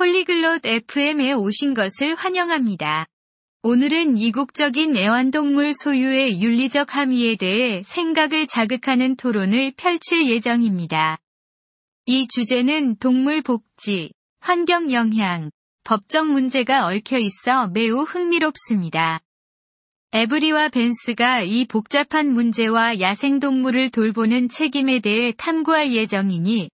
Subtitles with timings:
[0.00, 3.04] 폴리글롯 FM에 오신 것을 환영합니다.
[3.62, 11.18] 오늘은 이국적인 애완동물 소유의 윤리적 함의에 대해 생각을 자극하는 토론을 펼칠 예정입니다.
[12.06, 15.50] 이 주제는 동물 복지, 환경 영향,
[15.84, 19.20] 법적 문제가 얽혀 있어 매우 흥미롭습니다.
[20.12, 26.70] 에브리와 벤스가 이 복잡한 문제와 야생동물을 돌보는 책임에 대해 탐구할 예정이니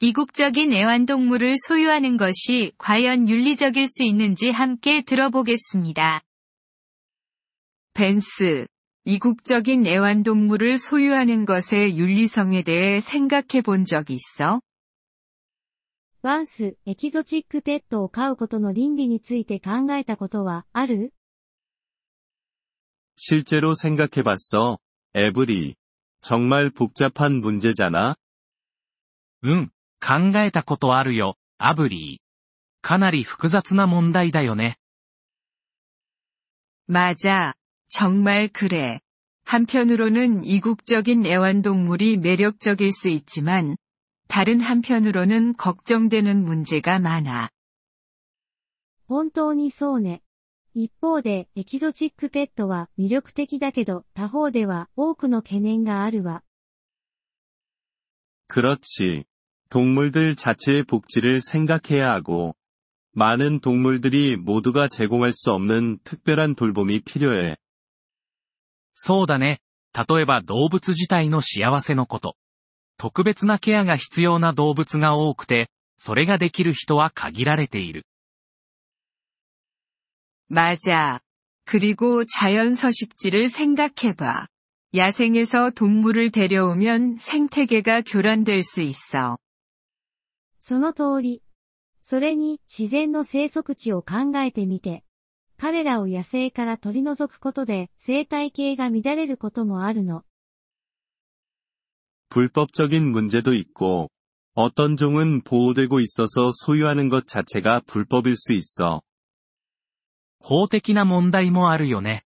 [0.00, 6.22] 이국적인 애완동물을 소유하는 것이 과연 윤리적일 수 있는지 함께 들어보겠습니다.
[7.94, 8.66] 벤스,
[9.04, 14.60] 이국적인 애완동물을 소유하는 것의 윤리성에 대해 생각해 본 적 있어?
[16.22, 21.12] ワンス、エキゾチックペットを飼うことの倫理について考えたことはある
[23.16, 24.78] 실제로 생각해봤어.
[25.14, 25.74] 에브리.
[26.20, 28.14] 정말 복잡한 문제잖아.
[29.44, 32.22] うん、 考えたことあるよ、アブリー。
[32.82, 34.76] かなり複雑な問題だよね。
[36.88, 37.54] 맞아.
[37.88, 39.00] 정말 그래.
[39.44, 43.76] 한편으로는 이국적인 애완동물이 매력적일 수 있지만,
[44.28, 47.50] 다른 한편으로는 걱정되는 문제가 많아.
[49.06, 50.22] 本当にそうね。
[50.74, 56.42] 一方で、エキゾチックペットは魅力的だけど、他方では多くの懸念があるわ。
[58.48, 59.24] 그렇지.
[59.70, 62.54] 동물들 자체의 복지를 생각해야 하고,
[63.12, 67.56] 많은 동물들이 모두가 제공할 수 없는 특별한 돌봄이 필요해.
[68.92, 69.58] そうだね。
[69.94, 72.36] 例えば動物自体の幸せのこと。
[72.98, 78.04] 特別なケアが必要な動物が多くて、それができる人は限られている。
[80.48, 81.20] 맞아.
[81.64, 84.46] 그리고 자연 서식지를 생각해봐.
[84.94, 89.38] 야생에서 동물을 데려오면 생태계가 교란될 수 있어.
[90.66, 91.42] その通り。
[92.00, 95.04] それに、自然の生息地を考えてみて。
[95.56, 100.24] 彼らを野生から取り除くことで生態系が乱れることもあるの。
[102.30, 104.10] 불법적인 문제도 있고,
[104.54, 109.02] 어떤 종은 보호되고 있어서 소유하는 것 자체가 불법일 수 있어.
[110.40, 112.24] 法的な問題もあるよね。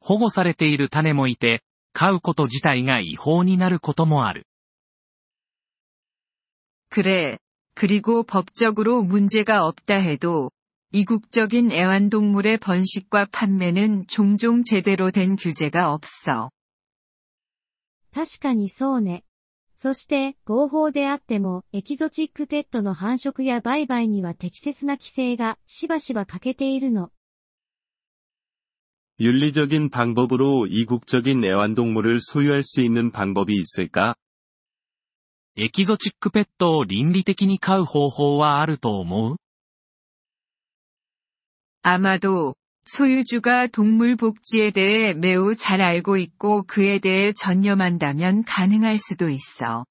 [0.00, 1.62] 保護されている種もいて、
[1.94, 4.46] 飼うこと自体が違法になることもある。
[6.90, 7.38] 그래.
[7.78, 10.50] 그리고 법적으로 문제가 없다 해도
[10.92, 16.50] 이국적인 애완동물의 번식과 판매는 종종 제대로 된 규제가 없어.
[18.12, 19.24] 確かにそうね。
[19.74, 27.10] そして、合法であっても、エキゾチックペットの繁殖や売買には適切な規制がしばしば欠けているの。
[29.20, 34.14] 윤리적인 방법으로 이국적인 애완동물을 소유할 수 있는 방법이 있을까?
[35.56, 39.36] エキゾチックペットを倫理的に飼う方法はあると思う
[41.82, 42.54] 아마도
[42.86, 49.84] 소유주가 동물 복지에 대해 매우 잘 알고 있고 그에 대해 전념한다면 가능할 수도 있어.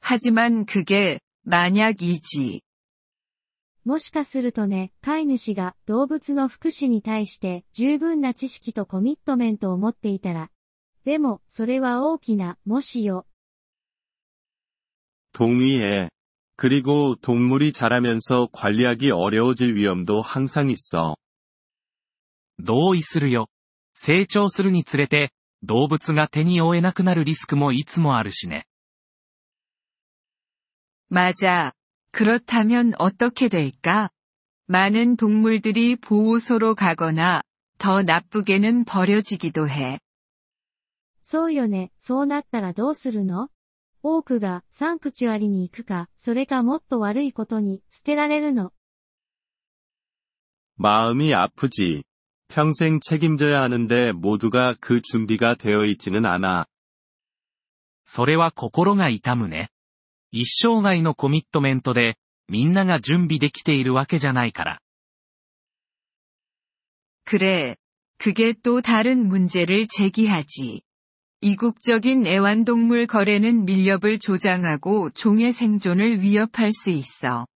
[0.00, 2.60] 하지만 그게 만약이지.
[3.84, 10.50] もしかするとね、飼い主が動物の福祉に対して十分な知識とコミットメントを持っていたら。
[11.04, 13.26] でも、それは大きな、もしよ。
[15.32, 16.10] 동의해.
[16.56, 21.16] 그리고 동물이 자라면서 관리하기 어려워질 위험도 항상 있어.
[22.58, 23.48] 同意するよ。
[23.94, 25.30] 成長するにつれて、
[25.62, 28.64] 動物が手に負えなくなるリスクもいつもあるしね。
[31.10, 31.72] 맞아.
[32.12, 34.10] 그렇다면 어떻게 될까?
[34.66, 37.42] 많은 동물들이 보호소로 가거나
[37.78, 40.00] 더 나쁘게는 버려지기도 해.
[41.22, 43.50] そうよね、そうなったらどうするの
[44.02, 48.72] 多くがサンクチュアリに行くか、それかもっと悪いことに捨てられるの。
[50.76, 52.04] 마음이 아프지.
[52.48, 56.66] 평생 책임져야 하는데 모두가 그 준비가 되어 있지는 않아.
[58.04, 59.68] それは心が痛むね。
[60.30, 62.16] 一生涯のコミットメントで、
[62.48, 64.80] みんなが準備できているわけじゃないから。
[67.24, 67.76] 그래.
[68.16, 70.82] 그게 또 다른 문제를 제기하지.
[71.42, 77.46] 이국적인 애완동물 거래는 밀렵을 조장하고 종의 생존을 위협할 수 있어.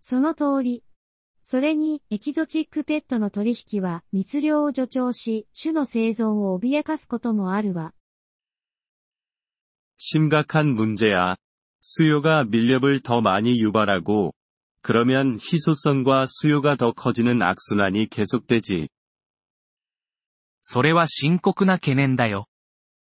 [0.00, 0.84] その通り。
[1.42, 7.92] それに、エキゾチックペットの取引は密漁を助長し、種の生存を脅かすこともあるわ。
[9.96, 11.36] 심각한 문제야.
[11.80, 14.32] 수요가 밀렵을 더 많이 유발하고,
[14.80, 18.88] 그러면 희소성과 수요가 더 커지는 악순환이 계속되지.
[20.62, 22.46] それは深刻な懸念だよ。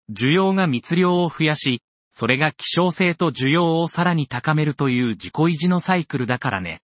[0.09, 1.81] 需要が密漁を増やし、
[2.11, 6.79] それが希少性と需要をさらに高めるという自己維持のサイクルだからね。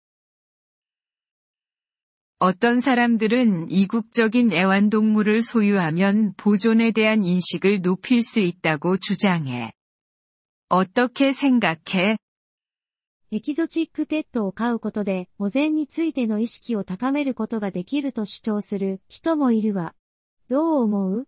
[2.37, 9.71] 어떤 사람들은 이국적인 애완동물을 소유하면 보존에 대한 인식을 높일 수 있다고 주장해.
[10.69, 12.17] 어떻게 생각해?
[13.31, 19.95] エキゾチックペットを飼うことで保全についての意識を高めることができると主張する人もいるわ。
[20.47, 21.27] どう思う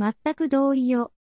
[0.00, 1.12] 全く同意よ。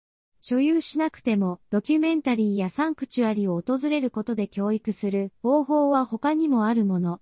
[0.40, 7.20] 所有しなくても、ドキュメンタリーやサンクチュアリを訪れることで教育する方法は他にもあるもの。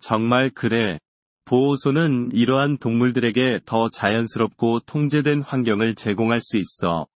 [0.00, 1.00] 정말 그래.
[1.44, 7.08] 보호소는 이러한 동물들에게 더 자연스럽고 통제된 환경을 제공할 수 있어.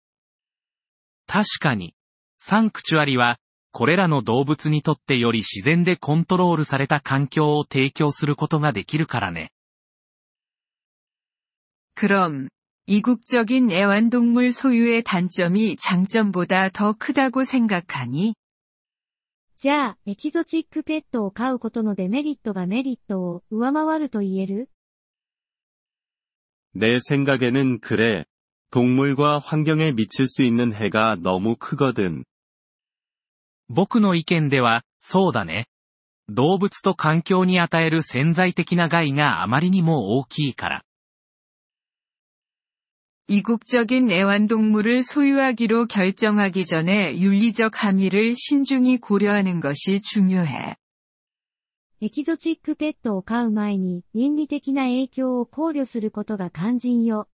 [1.28, 1.94] 確かに。
[2.40, 3.38] サンクチュアリは、
[3.72, 9.52] これらの動物にとってより自然でコントロールされた環境を提供することができるからね。
[11.96, 12.50] 그럼,
[12.88, 18.34] 이국적인 애완동물 소유의 단점이 장점보다 더 크다고 생각하니?
[19.58, 24.70] じゃあ、エキゾチックペットを飼うことのデメリットがメリットを上回ると言える
[26.74, 28.24] 내 생각에는 그래.
[28.72, 32.24] 동물과 환경에 미칠 수 있는 해가 너무 크거든.
[33.68, 35.68] 僕の意見では、そうだね。
[36.28, 40.82] 動物と環境に与える潜在的な害があまりにも大きいから。
[43.28, 50.76] 이국적인 애완동물을 소유하기로 결정하기 전에 윤리적 함의를 신중히 고려하는 것이 중요해.
[52.04, 57.28] エキゾチックペットを飼う前に倫理的な影響を考慮することが肝心よ。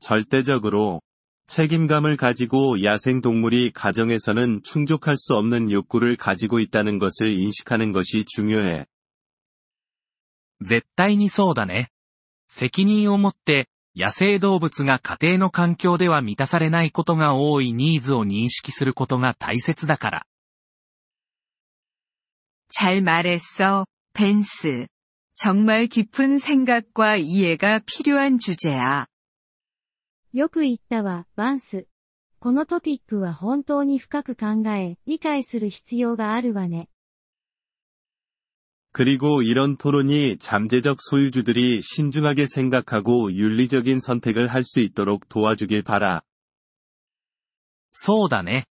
[0.00, 1.00] 절대적으로
[1.46, 8.86] 책임감을 가지고 야생동물이 가정에서는 충족할 수 없는 욕구를 가지고 있다는 것을 인식하는 것이 중요해.
[10.64, 11.88] 絶対にそうだね。
[12.48, 20.26] 責任を持って、 野生動物が家庭の環境では満たされないことが多いニーズを認識することが大切だから。
[22.68, 24.86] 잘 말했어, 벤스.
[25.34, 29.06] 정말 깊은 생각과 이해가 필요한 주제야.
[30.32, 31.86] よく言ったわ、バンス。
[32.38, 36.88] このトピックは本当に深く考え、理解する必要があるわね。
[38.92, 46.22] 그리고 이런 토론이 잠재적 소유주들이 신중하게 생각하고 윤리적인 선택을 할 수 있도록 도와주길 바라.
[47.92, 48.64] そうだね。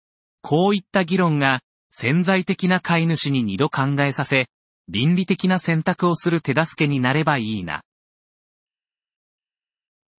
[0.42, 4.48] こういった議論が、潜在的な飼い主に二度考えさせ、
[4.90, 7.82] 倫理的な選択をする手助けになればいいな。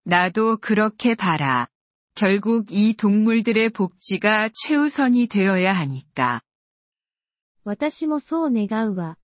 [0.07, 1.69] 나도 그렇게 봐라.
[2.15, 6.43] 결국 이 동물들의 복지가 최우선이 되어야 하니까.
[7.65, 9.17] 私もそう願うわ。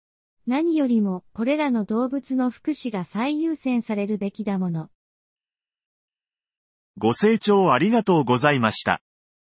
[0.47, 4.89] 何よりも、これらの動物の福祉が最優先されるべきだもの。
[6.97, 9.01] ご清聴ありがとうございました。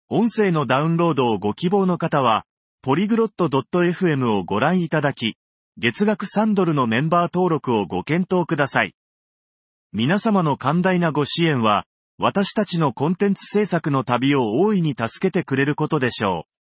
[0.08, 2.44] 音声のダウンロードをご希望の方は、
[2.82, 5.36] ポリグロット .fm をご覧いただき、
[5.78, 8.96] 月額3ドルのメンバー登録をご検討ください。
[9.92, 11.86] 皆様の寛大なご支援は、
[12.18, 16.59] 私たちのコンテンツ制作の旅を大いに助けてくれることでしょう。